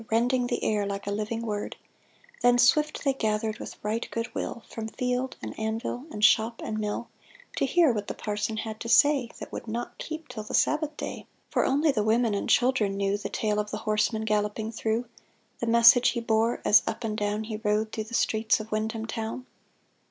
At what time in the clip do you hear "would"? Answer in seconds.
9.51-9.67